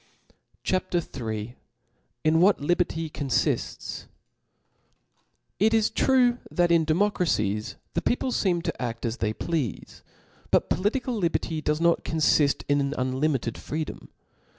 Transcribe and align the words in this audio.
CHAP. 0.63 0.95
Ill, 0.95 1.29
In 2.23 2.37
uibal 2.37 2.59
Liberty 2.59 3.07
confijis 3.07 4.05
T 5.59 5.69
T 5.69 5.77
is 5.77 5.91
true, 5.91 6.39
that 6.49 6.71
in 6.71 6.85
democracies 6.85 7.75
the 7.93 8.01
people 8.01 8.31
feem 8.31 8.55
"P* 8.63 8.63
to 8.63 8.81
aft 8.81 9.05
as 9.05 9.17
they 9.17 9.31
pleafe; 9.31 10.01
but 10.49 10.71
political 10.71 11.13
liberty 11.15 11.61
does 11.61 11.79
not 11.79 12.03
confift 12.03 12.65
^n 12.67 12.79
an 12.81 12.95
unlimited 12.97 13.59
freedom. 13.59 14.09